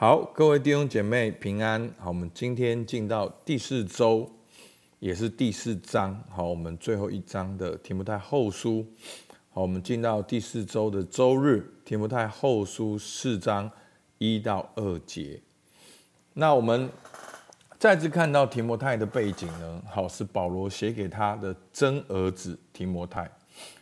[0.00, 1.92] 好，各位弟兄姐妹平安。
[1.98, 4.30] 好，我们今天进到第四周，
[5.00, 6.22] 也是第四章。
[6.30, 8.86] 好，我们最后一章的提摩太后书。
[9.50, 13.68] 好，我们进到第四周的周日，提摩太后书四章
[14.18, 15.42] 一到二节。
[16.32, 16.88] 那我们
[17.76, 19.82] 再次看到提摩太的背景呢？
[19.90, 23.28] 好，是保罗写给他的真儿子提摩太，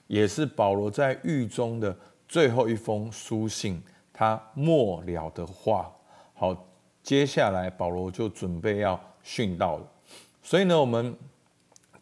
[0.07, 1.95] 也是保罗在狱中的
[2.27, 3.83] 最后一封书信，
[4.15, 5.93] 他末了的话。
[6.39, 6.55] 好，
[7.03, 9.87] 接下来保罗就准备要殉道了，
[10.43, 11.17] 所以呢，我们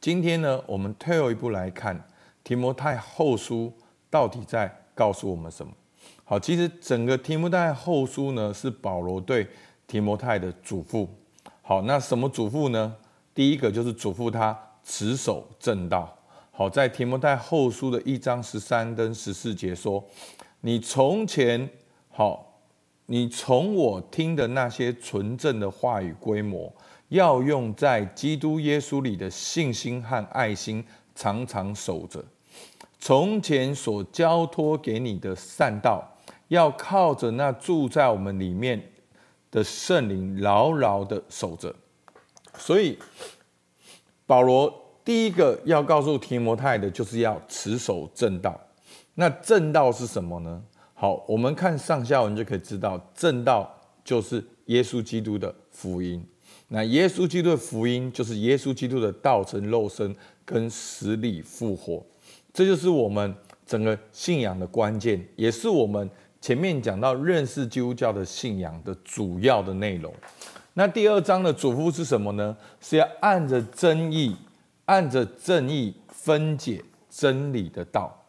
[0.01, 2.09] 今天呢，我们退后一步来看
[2.43, 3.73] 提摩太后书
[4.11, 5.73] 到底在告诉我们什么？
[6.25, 9.47] 好，其实整个提摩太后书呢，是保罗对
[9.87, 11.07] 提摩太的嘱咐。
[11.63, 12.97] 好，那什么嘱咐呢？
[13.33, 16.13] 第一个就是嘱咐他持守正道。
[16.51, 20.05] 好，在提摩太后书的一章十三跟十四节说
[20.63, 21.71] ：“你从前
[22.11, 22.51] 好。”
[23.07, 26.73] 你从我听的那些纯正的话语规模，
[27.09, 30.85] 要用在基督耶稣里的信心和爱心，
[31.15, 32.25] 常常守着。
[32.99, 36.03] 从前所交托给你的善道，
[36.49, 38.83] 要靠着那住在我们里面
[39.51, 41.75] 的圣灵，牢牢的守着。
[42.57, 42.99] 所以，
[44.25, 44.73] 保罗
[45.05, 48.59] 第一个要告诉提摩太的，就是要持守正道。
[49.15, 50.63] 那正道是什么呢？
[51.05, 53.71] 好，我们看上下文就可以知道，正道
[54.03, 56.27] 就是耶稣基督的福音。
[56.69, 60.17] 那耶稣基督的福音就是耶稣基督的道成肉身
[60.47, 62.03] 跟死里复活，
[62.55, 63.35] 这就是我们
[63.67, 66.09] 整个信仰的关键，也是我们
[66.41, 70.11] 前面讲到认识基督教的信仰的主要的内容。
[70.73, 72.57] 那第二章的嘱咐是什么呢？
[72.81, 74.35] 是要按着真义，
[74.87, 78.24] 按着正义分解真理的道。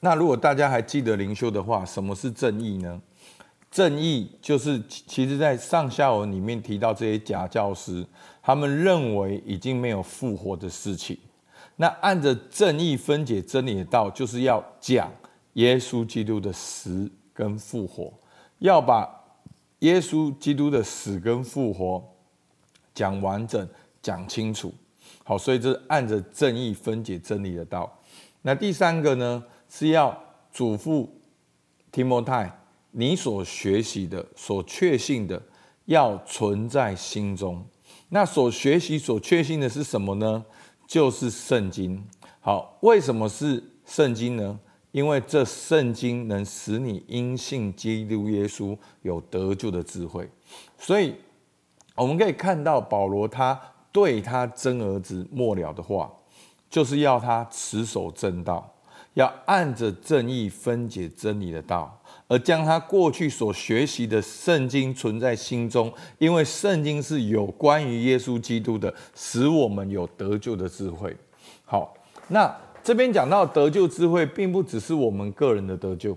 [0.00, 3.00] 那如果大家还记得灵修的话，什么是正义呢？
[3.70, 8.06] 正义就是其实在上下文里面提到这些假教师，
[8.42, 11.18] 他们认为已经没有复活的事情。
[11.76, 15.12] 那按着正义分解真理的道，就是要讲
[15.54, 18.12] 耶稣基督的死跟复活，
[18.60, 19.06] 要把
[19.80, 22.02] 耶稣基督的死跟复活
[22.94, 23.68] 讲完整、
[24.00, 24.72] 讲清楚。
[25.24, 28.00] 好，所以这是按着正义分解真理的道。
[28.40, 29.44] 那第三个呢？
[29.68, 30.18] 是要
[30.52, 31.08] 嘱咐
[31.92, 35.42] 提摩太，你所学习的、所确信的，
[35.84, 37.64] 要存在心中。
[38.08, 40.44] 那所学习、所确信的是什么呢？
[40.86, 42.02] 就是圣经。
[42.40, 44.58] 好，为什么是圣经呢？
[44.90, 50.26] 因为这圣经能使你因信基督耶稣有得救的智慧。
[50.78, 51.14] 所以
[51.94, 53.60] 我们可以看到保罗他
[53.92, 56.10] 对他真儿子末了的话，
[56.70, 58.74] 就是要他持守正道。
[59.18, 71.16] 要按着正义分解真理的道，而将他过去所学习的圣经存在心中，因为圣经是有关于耶稣基督的，使我们有得救的智慧。
[71.64, 71.92] 好，
[72.28, 76.16] 那这边讲到得救智慧，并不只是我们个人的得救，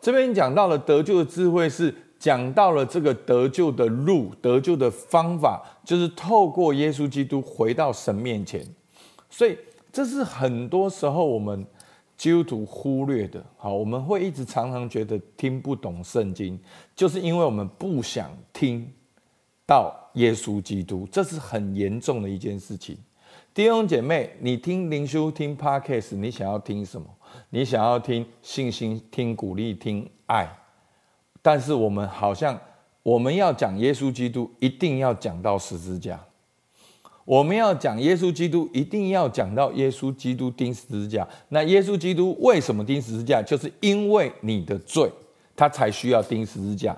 [0.00, 8.64] 这边讲到了得救的智慧，是讲到了这个得救的路、得救的方法，就是透过耶稣基督回到神面前。
[9.28, 9.58] 所以，
[9.92, 11.66] 这是很多时候我们。
[12.20, 16.60] 基督徒忽略的，好，我们会一直常常觉得听不懂圣经，
[16.94, 18.86] 就是因为我们不想听
[19.64, 22.94] 到耶稣基督，这是很严重的一件事情。
[23.54, 27.06] 弟兄姐妹，你听灵修、听 Podcast，你想要听什么？
[27.48, 30.46] 你想要听信心、听鼓励、听爱，
[31.40, 32.60] 但是我们好像
[33.02, 36.22] 我们要讲耶稣基督，一定要讲到十字架。
[37.24, 41.26] 我们要讲耶稣基督，一定要讲到耶稣基督钉十字架。
[41.50, 43.40] 那耶稣基督为什么钉十字架？
[43.42, 45.10] 就是因为你的罪，
[45.54, 46.96] 他才需要钉十字架。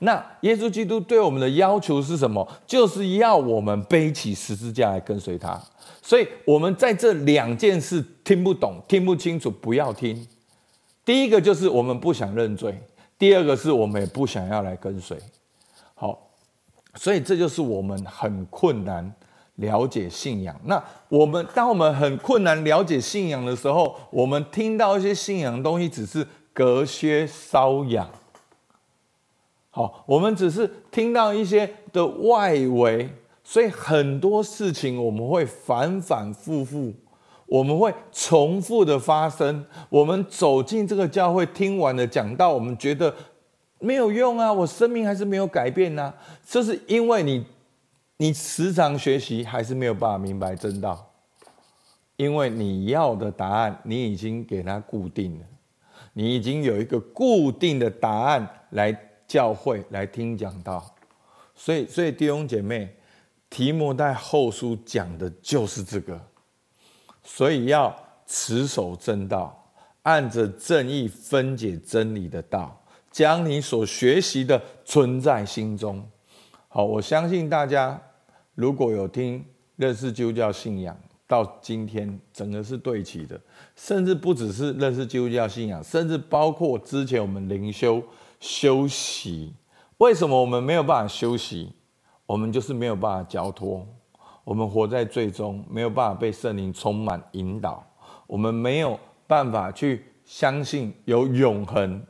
[0.00, 2.46] 那耶稣基督对我们的要求是什么？
[2.66, 5.60] 就是要我们背起十字架来跟随他。
[6.02, 10.26] 所以，我们在这两件事听不懂、听不清楚，不要听。
[11.04, 12.78] 第一个就是我们不想认罪，
[13.18, 15.18] 第二个是我们也不想要来跟随。
[15.94, 16.30] 好，
[16.94, 19.12] 所以这就是我们很困难。
[19.58, 28.08] 了解信仰，那我们当我们很困难了解信仰的时候，我们听到一些信仰的东西，只是隔靴搔痒。
[29.70, 33.10] 好，我们只是听到一些的外围，
[33.42, 36.94] 所以很多事情我们会反反复复，
[37.46, 39.64] 我们会重复的发生。
[39.88, 43.12] 我们走进这个教会，听完了讲道，我们觉得
[43.80, 46.14] 没有用啊，我生命还是没有改变呐。
[46.48, 47.44] 这是因为你。
[48.20, 51.08] 你时常学习还是没有办法明白真道，
[52.16, 55.46] 因为你要的答案你已经给它固定了，
[56.12, 58.92] 你已经有一个固定的答案来
[59.28, 60.84] 教会来听讲道。
[61.54, 62.92] 所以，所以弟兄姐妹，
[63.48, 66.20] 提摩太后书讲的就是这个。
[67.22, 67.94] 所以要
[68.26, 69.70] 持守正道，
[70.02, 72.82] 按着正义分解真理的道，
[73.12, 76.04] 将你所学习的存在心中。
[76.66, 78.00] 好，我相信大家
[78.58, 79.44] 如果有听
[79.76, 80.96] 认识基督教信仰
[81.28, 83.40] 到今天，整个是对齐的，
[83.76, 88.02] 甚至不只是认识基督教信仰，甚至包括之前我们灵修
[88.40, 89.54] 休息。
[89.98, 91.72] 为什么我们没有办法休息？
[92.26, 93.86] 我们就是没有办法交托。
[94.42, 97.86] 我们活在罪中，没有办法被圣灵充满引导。
[98.26, 102.02] 我们没有办法去相信有永恒。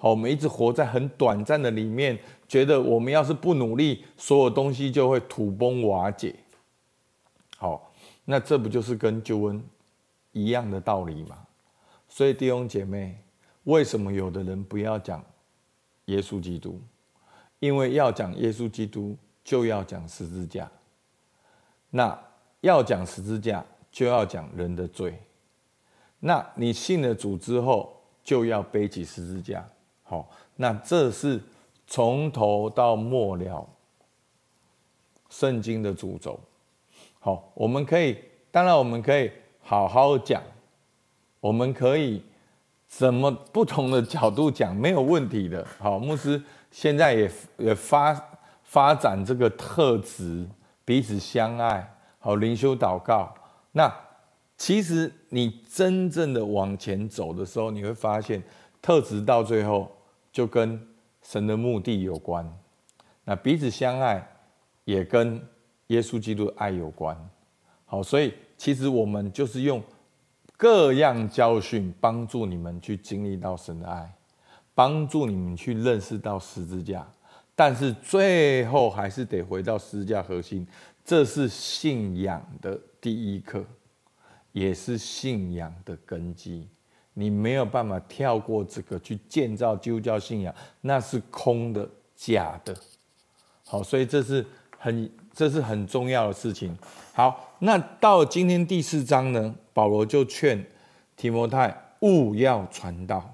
[0.00, 2.16] 好，我们一直活在很短暂的里面，
[2.46, 6.36] 觉得我们要是不努力，所有东西就会土崩瓦解。
[7.56, 7.92] 好，
[8.24, 9.60] 那这不就是跟救恩
[10.30, 11.36] 一样的道理吗？
[12.08, 13.18] 所以弟兄姐妹，
[13.64, 15.20] 为什么有的人不要讲
[16.04, 16.80] 耶稣基督？
[17.58, 20.70] 因为要讲耶稣基督，就要讲十字架。
[21.90, 22.16] 那
[22.60, 25.20] 要讲十字架，就要讲人的罪。
[26.20, 29.68] 那你信了主之后，就要背起十字架。
[30.08, 31.40] 好，那这是
[31.86, 33.68] 从头到末了
[35.28, 36.40] 圣经的主轴。
[37.20, 38.16] 好，我们可以，
[38.50, 40.42] 当然我们可以好好讲，
[41.40, 42.22] 我们可以
[42.88, 45.66] 怎么不同的角度讲，没有问题的。
[45.78, 48.14] 好，牧师现在也也发
[48.62, 50.48] 发展这个特质。
[50.84, 51.86] 彼此相爱，
[52.18, 53.34] 好灵修祷告。
[53.72, 53.94] 那
[54.56, 58.42] 其实你真正的往前走的时候，你会发现
[58.80, 59.86] 特质到最后
[60.38, 60.80] 就跟
[61.20, 62.48] 神的目的有关。
[63.24, 64.24] 那彼此相爱
[64.84, 65.44] 也跟
[65.88, 67.28] 耶稣基督的爱有关。
[67.86, 69.82] 好，所以其实我们就是用
[70.56, 74.14] 各样教训帮助你们去经历到神的爱，
[74.76, 77.04] 帮助你们去认识到十字架。
[77.56, 80.64] 但是最后还是得回到十字架核心，
[81.04, 83.64] 这是信仰的第一课，
[84.52, 86.68] 也是信仰的根基。
[87.18, 92.72] 你没有办法跳过这个去建造基督教信仰，那是空的、假的。
[93.64, 94.46] 好，所以这是
[94.78, 96.76] 很这是很重要的事情。
[97.12, 100.64] 好，那到今天第四章呢，保罗就劝
[101.16, 103.28] 提摩太勿要传道。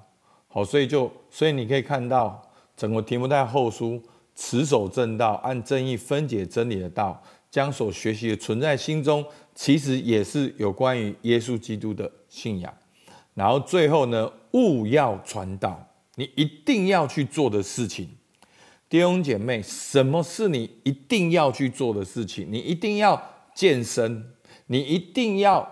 [0.48, 2.42] 好，所以就所以你可以看到
[2.74, 4.02] 整个提摩太后书。
[4.36, 7.22] 持守正道，按正义分解真理的道，
[7.52, 12.74] 将所学习的存在心中，其实也是有关于耶稣基督的信仰。
[13.34, 18.08] 然后最后呢，务要传道，你一定要去做的事情。
[18.88, 22.46] 弟兄姐妹，什么是你一定要去做的事情？
[22.50, 23.20] 你一定要
[23.54, 24.32] 健身，
[24.66, 25.68] 你一定要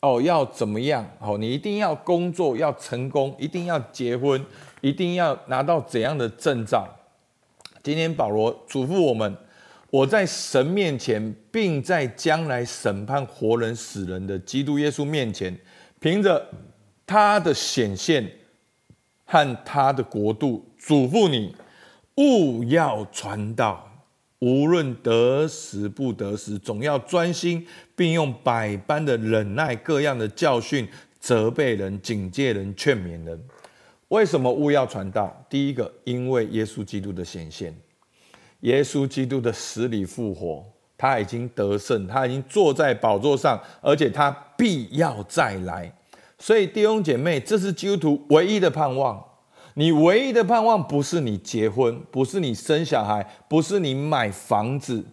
[0.00, 1.10] 哦，要怎么样？
[1.18, 4.44] 哦，你一定要工作要成功，一定要结婚，
[4.80, 6.86] 一定要拿到怎样的证照？
[7.82, 9.36] 今天保罗嘱咐我们：
[9.90, 15.58] 我在神面前，并在将来审判活人死人的基督耶稣面前，
[16.04, 16.46] 凭着
[17.06, 18.30] 他的显现
[19.24, 21.56] 和他的国度，嘱咐你，
[22.16, 23.90] 勿要传道，
[24.40, 27.66] 无论得时不得时，总要专心，
[27.96, 30.86] 并用百般的忍耐，各样的教训，
[31.18, 33.42] 责备人、警戒人、劝勉人。
[34.08, 35.34] 为什么勿要传道？
[35.48, 37.74] 第一个，因为耶稣基督的显现，
[38.60, 45.92] 耶稣基督的死里复活，他已经得胜，他已经坐在宝座上，而且他必要再来。
[46.38, 49.22] 所以弟兄姐妹，这是基督徒唯一的盼望。
[49.74, 55.04] 你唯一的盼望不是你结婚，不是你生小孩，不是你买房子，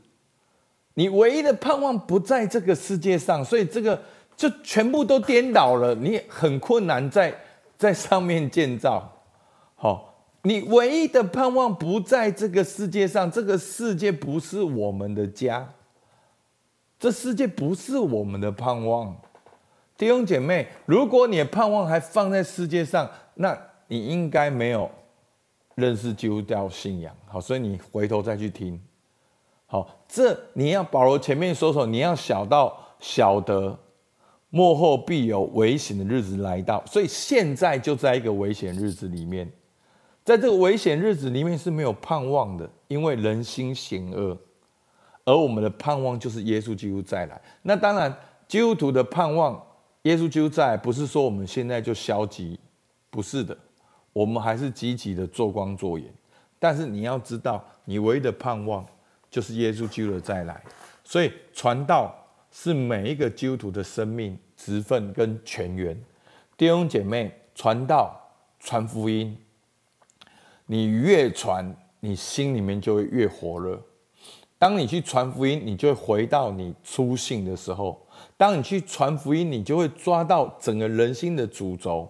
[0.94, 4.02] 你唯一的盼望不在这个世界上，所以这个
[4.36, 7.36] 就全部都颠倒了，你很困难在。
[7.78, 9.12] 在上面建造，
[9.74, 10.11] 好，
[10.44, 15.74] 你唯一的盼望不在这个世界上，这个世界不是我们的家，
[17.00, 19.16] 这世界不是我们的盼望。
[19.98, 23.56] 弟兄姐妹，如果你的盼望还放在世界上，那
[23.88, 24.90] 你应该没有
[25.76, 27.16] 认识基督教信仰。
[27.28, 28.82] 好，所以你回头再去听，
[29.68, 33.78] 好，这你要保罗前面说说，你要小到晓得。
[34.54, 39.50] 幕后必有危险的日子来到，所以现在就在一个危险日子里面，
[40.24, 44.38] 在这个危险日子里面是没有盼望的，因为人心险恶，
[45.26, 47.42] 而我们的盼望就是耶稣基督再来。
[47.64, 48.16] 那当然，
[48.48, 49.62] 基督徒的盼望，
[50.04, 52.60] 耶稣基督再来，不是说我们现在就消极，
[53.10, 53.58] 不是的，
[54.14, 56.14] 我们还是积极的做光做盐。
[56.60, 58.86] 但是你要知道，你唯一的盼望
[59.30, 60.64] 就是耶稣基督的再来，
[61.04, 62.16] 所以传道。
[62.54, 65.98] 是每一个基督徒的生命职分跟泉源，
[66.58, 68.14] 弟兄姐妹，传道
[68.60, 69.38] 传福音，
[70.72, 73.78] 你越传，你心里面就会越火热。
[74.58, 78.08] 当你去传福音，你就会回到你初信的时候。
[78.38, 82.10] 当你去传福音，你就会抓到整个人心的主轴。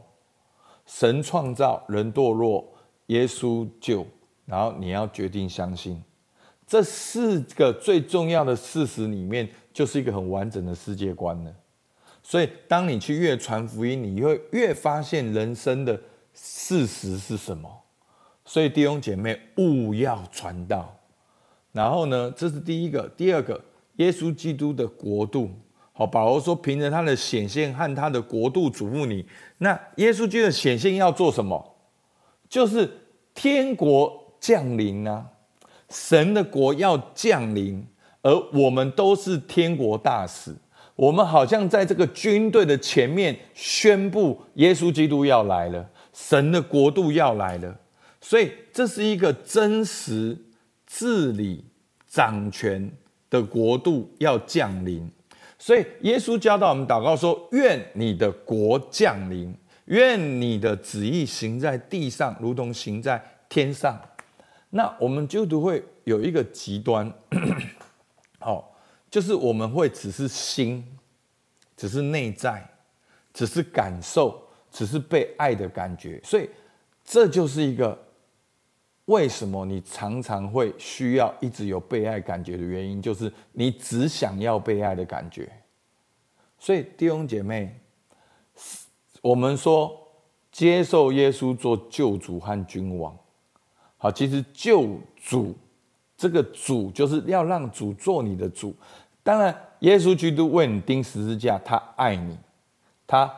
[0.85, 2.71] 神创造，人堕落，
[3.07, 4.05] 耶稣救，
[4.45, 5.99] 然后你要决定相信。
[6.67, 11.51] 这四个最重要的事实里面，就是一个很完整的世界观了。
[12.21, 15.99] 所以，当你去越传福音，你会越发现人生的
[16.35, 17.67] 事实是什么。
[18.51, 20.93] 所以，弟兄姐妹，务要传道。
[21.71, 23.57] 然后呢，这是第一个，第二个，
[23.95, 25.49] 耶稣基督的国度。
[25.93, 29.25] 好，保罗说，凭着他的显现和他的国度嘱咐你。
[29.59, 31.75] 那耶稣基督的显现要做什么？
[32.49, 32.91] 就是
[33.33, 35.25] 天国降临啊，
[35.89, 37.87] 神的国要降临，
[38.21, 40.53] 而我们都是天国大使。
[40.97, 47.77] 我们好像在这个军队的前面宣布，耶稣基督要来了，神的国度要来了。
[48.21, 50.37] 所以这是一个真实。
[50.93, 51.63] 治理
[52.05, 52.91] 掌权
[53.29, 55.09] 的国度要降临，
[55.57, 63.97] 所以耶稣教导我们祷告说：“愿你的国降临，愿你的旨意行在地上，如同行在天上。”
[64.71, 67.09] 那我们就都会有一个极端，
[68.39, 68.75] 好，
[69.09, 70.85] 就是我们会只是心，
[71.77, 72.69] 只是内在，
[73.33, 76.49] 只是感受，只是被爱的感觉，所以
[77.05, 77.97] 这就是一个。
[79.05, 85.51] 为什么你常常会需要一直有被爱感觉的原因，就是你只想要被爱的感觉。
[86.59, 87.75] 所以弟兄姐妹，
[89.21, 89.91] 我们说
[90.51, 93.17] 接受耶稣做救主和君王，
[93.97, 95.55] 好，其实救主
[96.15, 98.75] 这个主就是要让主做你的主。
[99.23, 102.37] 当然，耶稣基督为你钉十字架，他爱你，
[103.07, 103.31] 他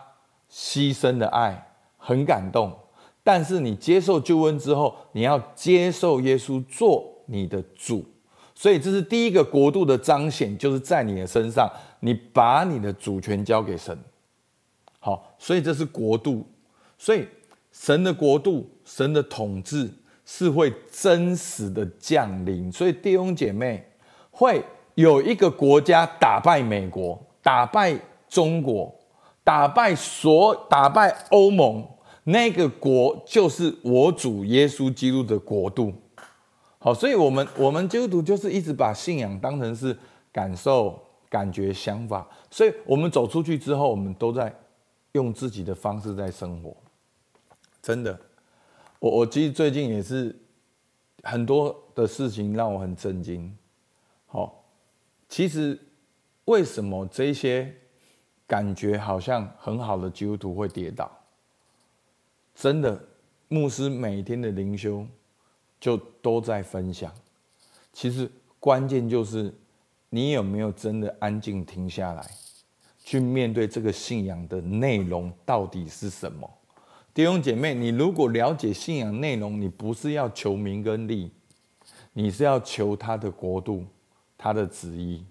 [0.52, 1.66] 牺牲的爱
[1.98, 2.78] 很感动。
[3.24, 8.04] 但是你接受救恩之后，你要接受耶稣做你的主，
[8.54, 13.98] 所以这是第一个国度的彰显，就是在你的身上，你把你的主权交给神。
[15.00, 16.46] 好，所以这是国度，
[16.98, 17.26] 所以
[17.72, 19.90] 神的国度、神的统治
[20.26, 22.70] 是会真实的降临。
[22.70, 23.86] 所以弟兄姐妹，
[24.32, 24.62] 会
[24.96, 28.94] 有一个国家打败美国，打败中国，
[29.46, 31.88] 打败所打败欧盟。
[32.26, 35.94] 那个国就是我主耶稣基督的国度，
[36.80, 39.98] 好，所以我们我们基督徒就是一直把信仰当成是
[40.32, 40.98] 感受、
[41.30, 44.54] 感觉、想法，所以我们走出去之后，我们都在
[45.12, 46.76] 用自己的方式在生活。
[47.82, 48.18] 真的，
[49.00, 50.34] 我我其实最近也是
[51.24, 53.54] 很多的事情让我很震惊。
[54.28, 54.64] 好，
[55.28, 55.78] 其实
[56.46, 57.76] 为什么这些
[58.48, 61.12] 感觉好像很好的基督徒会跌倒？
[62.56, 63.02] 真的，
[63.48, 65.06] 牧师每天的灵修
[65.80, 67.12] 就都在分享。
[67.92, 69.54] 其实关键就是
[70.10, 72.26] 你有没有真的安静停下来，
[73.04, 76.50] 去面对这个信仰的内容到底是什么？
[77.14, 81.32] 弟兄姐妹，你如果了解信仰内容，你不是要求名跟利，
[82.14, 83.86] 你是要求他的国度、
[84.38, 85.24] 他的旨意。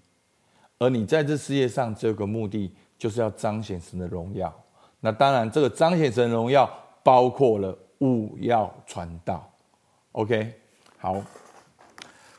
[0.77, 4.53] 而你在这世界上这个目的，就是要彰显神的荣耀。
[4.99, 6.69] 那当然，这个彰显神的荣耀。
[7.03, 9.51] 包括了务要传道
[10.13, 10.53] ，OK，
[10.97, 11.21] 好。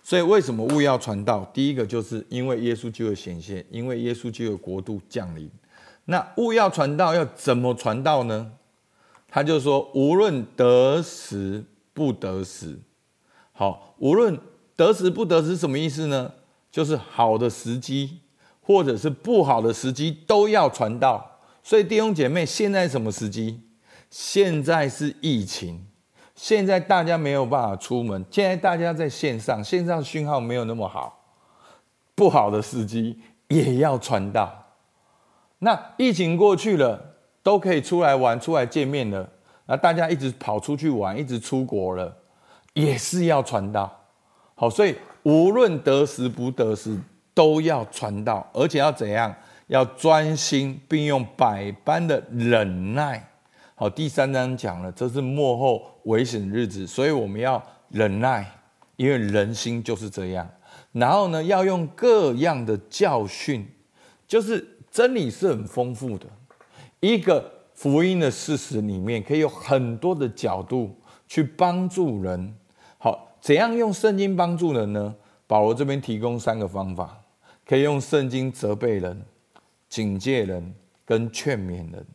[0.03, 1.45] 所以为什么务要传道？
[1.55, 5.51] 第一个就是因为耶稣就有显现，因为耶稣就有国度降临。
[6.05, 8.53] 那务要传道要怎么传道呢？
[9.29, 12.79] 他就说，无论得时不得时，
[13.53, 14.39] 好，无论
[14.77, 16.33] 得时不得时什么意思呢？
[16.71, 18.19] 就是好的时机
[18.61, 21.41] 或者是不好的时机都要传道。
[21.63, 23.63] 所以弟兄姐妹，现在什么时机？
[24.17, 25.85] 现在是疫情，
[26.37, 31.19] 现在大家没有办法出门，现在大家在线上，线上讯号没有那么好，
[32.15, 33.19] 不好的时机
[33.49, 34.67] 也要传道。
[35.59, 39.29] 那疫情过去了，都可以出来玩、出来见面了，
[39.67, 42.17] 那大家一直跑出去玩，一直出国了，
[42.75, 44.05] 也是要传道。
[44.55, 44.95] 好，所以
[45.25, 46.97] 无论得时不得时，
[47.35, 49.35] 都要传道，而且要怎样？
[49.67, 53.31] 要专心，并用百般的忍耐。
[53.77, 58.49] 好，第三章讲了，这是幕后危险日子，所以我们要忍耐，
[58.95, 60.49] 因为人心就是这样。
[60.93, 63.67] 然后呢，要用各样的教训，
[64.29, 66.27] 就是真理是很丰富的，
[67.01, 72.55] 一个福音的事实里面可以有很多的角度去帮助人。
[72.99, 75.13] 好，怎样用圣经帮助人呢？
[75.49, 77.21] 保罗这边提供三个方法，
[77.67, 79.21] 可以用圣经责备人、
[79.89, 80.73] 警戒人
[81.05, 82.07] 跟劝勉人。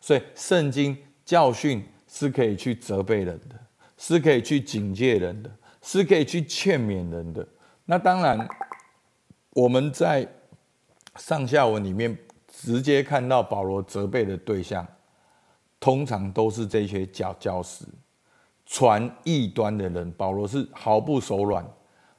[0.00, 0.96] 所以圣经。
[1.28, 3.54] 教训是可以去责备人的，
[3.98, 5.50] 是可以去警戒人的，
[5.82, 7.46] 是可以去劝勉人的。
[7.84, 8.48] 那当然，
[9.50, 10.26] 我们在
[11.16, 12.16] 上下文里面
[12.50, 14.86] 直接看到保罗责备的对象，
[15.78, 17.84] 通常都是这些假教师、
[18.64, 20.10] 传异端的人。
[20.12, 21.62] 保罗是毫不手软，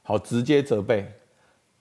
[0.02, 1.12] 好直接责备，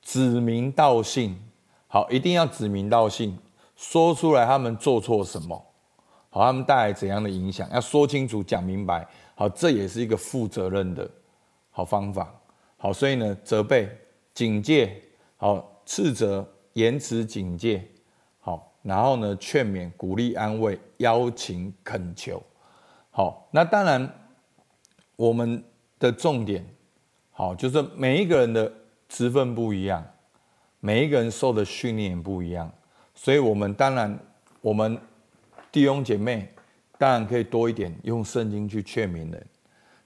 [0.01, 1.39] 指名道姓，
[1.86, 3.38] 好一定要指名道姓，
[3.75, 5.63] 说出来他们做错什么。
[6.31, 7.67] 好，他们带来怎样的影响？
[7.71, 9.07] 要说清楚、讲明白。
[9.33, 11.09] 好，这也是一个负责任的
[11.71, 12.31] 好方法。
[12.77, 13.89] 好，所以呢，责备、
[14.33, 15.01] 警戒，
[15.38, 17.83] 好，斥责、言辞警戒，
[18.39, 22.41] 好，然后呢，劝勉、鼓励、安慰、邀请、恳求。
[23.09, 24.07] 好，那当然，
[25.15, 25.63] 我们
[25.98, 26.63] 的重点，
[27.31, 28.71] 好，就是每一个人的
[29.07, 30.05] 职分不一样，
[30.79, 32.71] 每一个人受的训练也不一样，
[33.15, 34.19] 所以我们当然，
[34.62, 34.95] 我们。
[35.71, 36.49] 弟兄姐妹，
[36.97, 39.45] 当然可以多一点用圣经去劝勉人，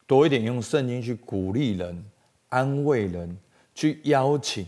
[0.05, 2.05] 多一点用圣经去鼓励人、
[2.49, 3.37] 安慰人、
[3.73, 4.65] 去邀请、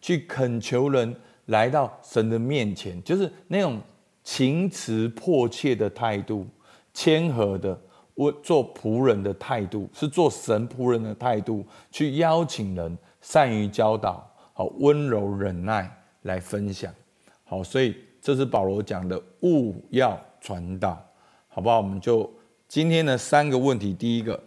[0.00, 1.14] 去恳求人
[1.46, 3.80] 来到神的面前，就是那种
[4.24, 6.46] 情词迫切的态度、
[6.92, 7.78] 谦和的
[8.14, 15.88] 我做仆人的态度，是做神仆人的态度，去邀请人，善于教导，好温柔忍耐
[16.22, 16.92] 来分享，
[17.44, 17.94] 好，所以
[18.28, 20.20] 这是保罗讲的，务要。
[20.38, 21.02] 传道，
[21.48, 21.78] 好不好？
[21.78, 22.30] 我们就
[22.68, 24.38] 今天的三个问题：第一个，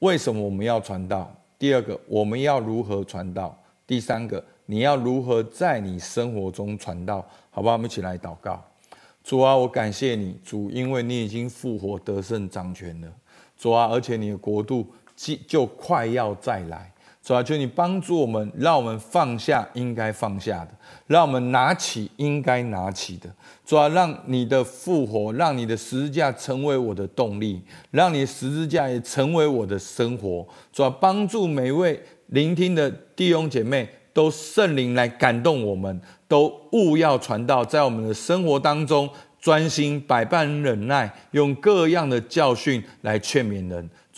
[0.00, 1.32] 为什么我们要传道？
[1.56, 3.56] 第二个，我们要如何传道？
[3.86, 7.24] 第三个，你要如何在你生活中传道？
[7.50, 7.74] 好不好？
[7.74, 8.60] 我们一起来祷告。
[9.22, 13.08] 主啊，我感谢你，主，因为你已经复活得胜掌权了。
[13.56, 16.92] 主啊，而且你的国度就就快要再来。
[17.28, 20.70] 主啊，求你帮助我们，让我们放下应该放下的，
[21.06, 23.28] 让我们拿起应该拿起的。
[23.66, 30.48] 主啊，让你的复活，让你的十字架成为我的动力，让你十字架也成为我的生活。
[30.72, 39.06] 主啊，帮助每位聆听的弟兄姐妹，都圣灵来感动我们，都务要传道，在我们的生活当中
[39.38, 43.90] 专心百般忍耐，用各样的教训来劝勉人。